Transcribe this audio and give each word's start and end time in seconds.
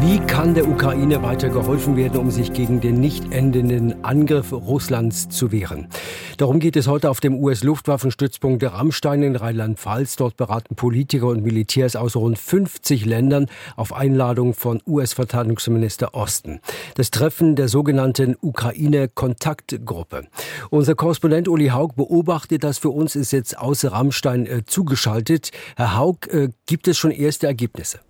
Wie 0.00 0.18
kann 0.18 0.54
der 0.54 0.68
Ukraine 0.68 1.22
weiter 1.22 1.48
geholfen 1.48 1.96
werden, 1.96 2.18
um 2.18 2.30
sich 2.30 2.52
gegen 2.52 2.80
den 2.80 3.00
nicht 3.00 3.32
endenden 3.32 4.04
Angriff 4.04 4.52
Russlands 4.52 5.30
zu 5.30 5.52
wehren? 5.52 5.88
Darum 6.36 6.60
geht 6.60 6.76
es 6.76 6.86
heute 6.86 7.08
auf 7.08 7.20
dem 7.20 7.42
US-Luftwaffenstützpunkt 7.42 8.62
Rammstein 8.62 9.22
in 9.22 9.36
Rheinland-Pfalz. 9.36 10.16
Dort 10.16 10.36
beraten 10.36 10.76
Politiker 10.76 11.28
und 11.28 11.42
Militärs 11.42 11.96
aus 11.96 12.14
rund 12.14 12.38
50 12.38 13.06
Ländern 13.06 13.46
auf 13.74 13.94
Einladung 13.94 14.52
von 14.52 14.82
US-Verteidigungsminister 14.86 16.14
Osten. 16.14 16.60
Das 16.94 17.10
Treffen 17.10 17.56
der 17.56 17.68
sogenannten 17.68 18.36
Ukraine-Kontaktgruppe. 18.40 20.26
Unser 20.68 20.94
Korrespondent 20.94 21.48
Uli 21.48 21.68
Haug 21.68 21.94
beobachtet 21.96 22.64
das 22.64 22.76
für 22.76 22.90
uns, 22.90 23.16
ist 23.16 23.32
jetzt 23.32 23.58
aus 23.58 23.84
Rammstein 23.84 24.46
äh, 24.46 24.62
zugeschaltet. 24.66 25.52
Herr 25.76 25.96
Haug, 25.96 26.28
äh, 26.28 26.50
gibt 26.66 26.86
es 26.86 26.98
schon 26.98 27.12
erste 27.12 27.46
Ergebnisse? 27.46 28.00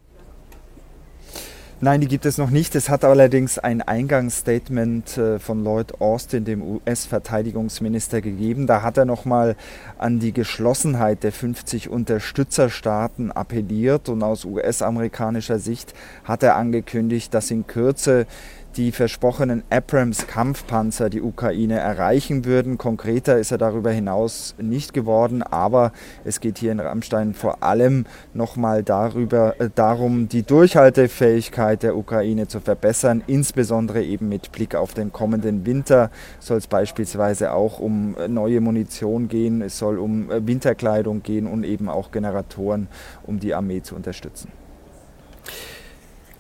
Nein, 1.79 2.01
die 2.01 2.09
gibt 2.09 2.25
es 2.25 2.39
noch 2.39 2.49
nicht. 2.49 2.75
Es 2.75 2.89
hat 2.89 3.05
allerdings 3.05 3.59
ein 3.59 3.83
Eingangsstatement 3.83 5.19
äh, 5.19 5.39
von 5.39 5.63
Lloyd 5.63 6.01
Austin, 6.01 6.47
dem 6.47 6.63
US-Verteidigungsminister, 6.63 8.23
gegeben. 8.23 8.67
Da 8.67 8.81
hat 8.81 8.97
er 8.97 9.05
nochmal 9.05 9.57
an 9.99 10.19
die 10.19 10.33
Geschlossenheit 10.33 11.23
der 11.23 11.33
50 11.33 11.91
Unterstützerstaaten 11.91 13.31
appelliert 13.31 14.09
und 14.09 14.23
aus 14.23 14.47
US-amerikanischer 14.47 15.59
Sicht 15.59 15.93
hat 16.25 16.43
er 16.43 16.57
angekündigt, 16.57 17.35
dass 17.35 17.51
in 17.51 17.67
Kürze 17.67 18.27
die 18.77 18.93
versprochenen 18.93 19.63
Abrams-Kampfpanzer 19.71 21.09
die 21.09 21.23
Ukraine 21.23 21.79
erreichen 21.79 22.45
würden. 22.45 22.77
Konkreter 22.77 23.39
ist 23.39 23.51
er 23.51 23.59
darüber 23.59 23.91
hinaus 23.91 24.55
nicht 24.59 24.93
geworden, 24.93 25.43
aber 25.43 25.93
es 26.25 26.41
geht 26.41 26.59
hier 26.59 26.73
in 26.73 26.81
Rammstein 26.81 27.33
vor 27.33 27.63
allem 27.63 28.05
nochmal 28.35 28.83
darüber, 28.83 29.59
äh, 29.61 29.71
darum, 29.75 30.29
die 30.29 30.43
Durchhaltefähigkeit 30.43 31.83
der 31.83 31.97
Ukraine 31.97 32.49
zu 32.49 32.61
verbessern, 32.61 33.23
insbesondere 33.27 34.03
eben 34.03 34.29
mit 34.29 34.53
Blick 34.53 34.75
auf 34.75 34.93
den 34.93 35.13
kommenden 35.13 35.65
Winter 35.65 36.11
soll 36.39 36.59
es 36.59 36.67
beispielsweise 36.67 37.53
auch 37.53 37.79
um 37.79 38.17
äh, 38.19 38.29
neue 38.29 38.61
Munition 38.61 39.29
gehen, 39.29 39.63
es 39.63 39.79
soll 39.79 39.99
um 39.99 40.31
äh, 40.31 40.47
Winterkleidung 40.47 41.23
gehen 41.23 41.47
und 41.47 41.65
eben 41.65 41.89
auch 41.89 42.11
Generatoren, 42.11 42.89
um 43.25 43.41
die 43.41 43.55
Armee 43.55 43.83
zu 43.83 43.95
unterstützen. 43.95 44.51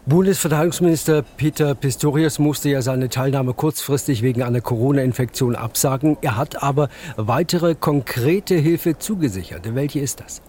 Bundesverteidigungsminister 0.08 1.22
Peter 1.36 1.74
Pistorius 1.74 2.38
musste 2.38 2.68
ja 2.68 2.80
seine 2.80 3.08
Teilnahme 3.08 3.54
kurzfristig 3.54 4.22
wegen 4.22 4.44
einer 4.44 4.60
Corona-Infektion 4.60 5.56
absagen. 5.56 6.16
Er 6.22 6.36
hat 6.36 6.62
aber 6.62 6.90
weitere 7.16 7.74
konkrete 7.74 8.54
Hilfe 8.54 8.98
zugesichert. 8.98 9.74
Welche 9.74 9.98
ist 9.98 10.20
das? 10.20 10.42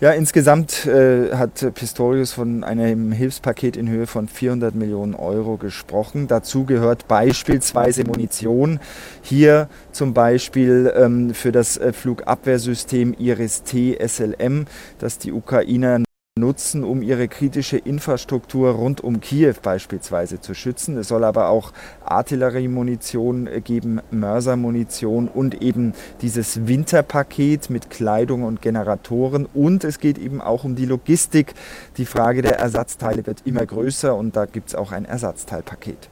Ja, 0.00 0.10
insgesamt 0.10 0.84
äh, 0.84 1.34
hat 1.34 1.72
Pistorius 1.74 2.34
von 2.34 2.62
einem 2.62 3.10
Hilfspaket 3.12 3.78
in 3.78 3.88
Höhe 3.88 4.06
von 4.06 4.28
400 4.28 4.74
Millionen 4.74 5.14
Euro 5.14 5.56
gesprochen. 5.56 6.28
Dazu 6.28 6.66
gehört 6.66 7.08
beispielsweise 7.08 8.04
Munition. 8.04 8.80
Hier 9.22 9.70
zum 9.92 10.12
Beispiel 10.12 10.92
ähm, 10.94 11.32
für 11.32 11.52
das 11.52 11.78
äh, 11.78 11.94
Flugabwehrsystem 11.94 13.14
Iris-T 13.14 13.96
SLM, 14.06 14.66
das 14.98 15.16
die 15.16 15.32
Ukrainer 15.32 16.00
nutzen, 16.46 16.84
um 16.84 17.02
ihre 17.02 17.26
kritische 17.26 17.76
Infrastruktur 17.76 18.70
rund 18.70 19.00
um 19.00 19.20
Kiew 19.20 19.54
beispielsweise 19.60 20.40
zu 20.40 20.54
schützen. 20.54 20.96
Es 20.96 21.08
soll 21.08 21.24
aber 21.24 21.48
auch 21.48 21.72
Artilleriemunition 22.04 23.48
geben, 23.64 24.00
Mörsermunition 24.12 25.26
und 25.26 25.60
eben 25.60 25.92
dieses 26.22 26.68
Winterpaket 26.68 27.68
mit 27.68 27.90
Kleidung 27.90 28.44
und 28.44 28.62
Generatoren. 28.62 29.48
Und 29.52 29.82
es 29.82 29.98
geht 29.98 30.18
eben 30.18 30.40
auch 30.40 30.62
um 30.62 30.76
die 30.76 30.86
Logistik. 30.86 31.54
Die 31.96 32.06
Frage 32.06 32.42
der 32.42 32.60
Ersatzteile 32.60 33.26
wird 33.26 33.42
immer 33.44 33.66
größer 33.66 34.14
und 34.14 34.36
da 34.36 34.44
gibt 34.44 34.68
es 34.68 34.74
auch 34.76 34.92
ein 34.92 35.04
Ersatzteilpaket. 35.04 36.10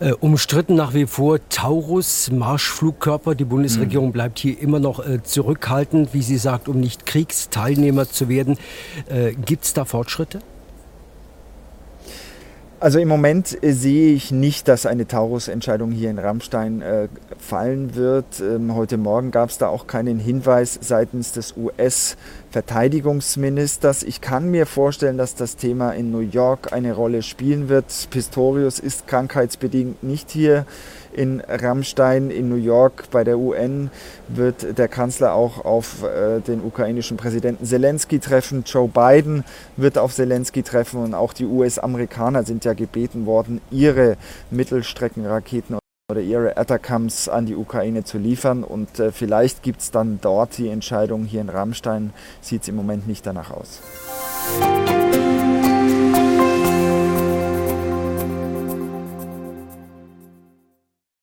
Äh, 0.00 0.12
umstritten 0.12 0.74
nach 0.74 0.94
wie 0.94 1.06
vor 1.06 1.38
Taurus, 1.48 2.30
Marschflugkörper. 2.30 3.34
Die 3.34 3.44
Bundesregierung 3.44 4.08
mhm. 4.08 4.12
bleibt 4.12 4.38
hier 4.38 4.60
immer 4.60 4.78
noch 4.78 5.04
äh, 5.04 5.22
zurückhaltend, 5.22 6.14
wie 6.14 6.22
sie 6.22 6.38
sagt, 6.38 6.68
um 6.68 6.80
nicht 6.80 7.06
Kriegsteilnehmer 7.06 8.08
zu 8.08 8.28
werden. 8.28 8.58
Äh, 9.08 9.32
Gibt 9.32 9.64
es 9.64 9.74
da 9.74 9.84
Fortschritte? 9.84 10.40
Also 12.82 12.98
im 12.98 13.08
Moment 13.08 13.62
äh, 13.62 13.72
sehe 13.72 14.14
ich 14.14 14.32
nicht, 14.32 14.66
dass 14.66 14.86
eine 14.86 15.06
Taurus-Entscheidung 15.06 15.92
hier 15.92 16.08
in 16.08 16.18
Rammstein 16.18 16.80
äh, 16.80 17.08
fallen 17.38 17.94
wird. 17.94 18.40
Ähm, 18.40 18.74
heute 18.74 18.96
Morgen 18.96 19.32
gab 19.32 19.50
es 19.50 19.58
da 19.58 19.68
auch 19.68 19.86
keinen 19.86 20.18
Hinweis 20.18 20.78
seitens 20.80 21.32
des 21.32 21.58
US-Verteidigungsministers. 21.58 24.02
Ich 24.02 24.22
kann 24.22 24.50
mir 24.50 24.64
vorstellen, 24.64 25.18
dass 25.18 25.34
das 25.34 25.56
Thema 25.56 25.90
in 25.90 26.10
New 26.10 26.20
York 26.20 26.72
eine 26.72 26.94
Rolle 26.94 27.22
spielen 27.22 27.68
wird. 27.68 27.84
Pistorius 28.08 28.78
ist 28.78 29.06
krankheitsbedingt 29.06 30.02
nicht 30.02 30.30
hier 30.30 30.64
in 31.12 31.40
Rammstein 31.40 32.30
in 32.30 32.48
New 32.48 32.56
York 32.56 33.04
bei 33.10 33.24
der 33.24 33.38
UN 33.38 33.90
wird 34.28 34.78
der 34.78 34.88
Kanzler 34.88 35.34
auch 35.34 35.64
auf 35.64 36.04
äh, 36.04 36.40
den 36.40 36.62
ukrainischen 36.62 37.16
Präsidenten 37.16 37.66
Zelensky 37.66 38.20
treffen. 38.20 38.62
Joe 38.64 38.88
Biden 38.88 39.44
wird 39.76 39.98
auf 39.98 40.14
Zelensky 40.14 40.62
treffen 40.62 41.02
und 41.02 41.14
auch 41.14 41.32
die 41.32 41.46
US-Amerikaner 41.46 42.44
sind 42.44 42.64
ja 42.70 42.74
gebeten 42.74 43.26
worden, 43.26 43.60
ihre 43.70 44.16
Mittelstreckenraketen 44.50 45.78
oder 46.10 46.20
ihre 46.20 46.56
Atacams 46.56 47.28
an 47.28 47.46
die 47.46 47.54
Ukraine 47.54 48.04
zu 48.04 48.18
liefern. 48.18 48.64
Und 48.64 48.98
äh, 48.98 49.12
vielleicht 49.12 49.62
gibt 49.62 49.80
es 49.80 49.90
dann 49.90 50.18
dort 50.20 50.58
die 50.58 50.68
Entscheidung. 50.68 51.24
Hier 51.24 51.40
in 51.40 51.48
Rammstein 51.48 52.12
sieht 52.40 52.62
es 52.62 52.68
im 52.68 52.76
Moment 52.76 53.06
nicht 53.06 53.26
danach 53.26 53.50
aus. 53.50 53.80